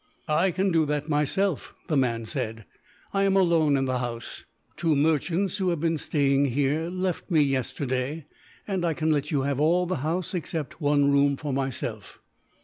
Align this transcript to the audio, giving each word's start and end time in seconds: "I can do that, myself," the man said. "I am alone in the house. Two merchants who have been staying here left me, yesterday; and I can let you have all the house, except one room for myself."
"I 0.27 0.49
can 0.49 0.71
do 0.71 0.83
that, 0.87 1.09
myself," 1.09 1.75
the 1.85 1.95
man 1.95 2.25
said. 2.25 2.65
"I 3.13 3.21
am 3.21 3.35
alone 3.35 3.77
in 3.77 3.85
the 3.85 3.99
house. 3.99 4.45
Two 4.75 4.95
merchants 4.95 5.57
who 5.57 5.69
have 5.69 5.79
been 5.79 5.99
staying 5.99 6.45
here 6.45 6.89
left 6.89 7.29
me, 7.29 7.43
yesterday; 7.43 8.25
and 8.67 8.83
I 8.83 8.95
can 8.95 9.11
let 9.11 9.29
you 9.29 9.41
have 9.43 9.59
all 9.59 9.85
the 9.85 9.97
house, 9.97 10.33
except 10.33 10.81
one 10.81 11.11
room 11.11 11.37
for 11.37 11.53
myself." 11.53 12.19